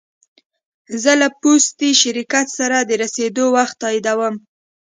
زه 1.03 1.11
له 1.21 1.27
پوستي 1.39 1.91
شرکت 2.01 2.47
سره 2.59 2.77
د 2.81 2.91
رسېدو 3.03 3.45
وخت 3.55 3.75
تاییدوم. 3.83 4.35